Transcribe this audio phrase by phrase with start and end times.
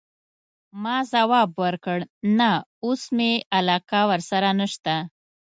[0.83, 1.99] ما ځواب ورکړ:
[2.39, 2.51] نه،
[2.85, 4.95] اوس مي علاقه ورسره نشته.